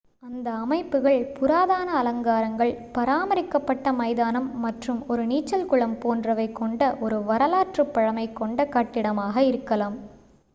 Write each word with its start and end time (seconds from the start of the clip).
அந்த 0.23 0.51
அமைப்புகள் 0.61 1.19
புராதன 1.33 1.89
அலங்காரங்கள் 1.95 2.71
பாராமரிக்கப் 2.93 3.65
பட்ட 3.65 3.93
மைதானம் 3.93 4.49
மற்றும் 4.59 5.05
ஒரு 5.07 5.25
நீச்சல் 5.25 5.67
குளம் 5.67 5.95
போன்றவை 5.97 6.47
கொண்ட 6.53 6.95
ஒரு 6.99 7.19
வரலாற்றுப் 7.23 7.93
பழமை 7.93 8.27
கொண்ட 8.33 8.65
கட்டிடமாக 8.69 9.37
இருக்கலாம் 9.43 9.97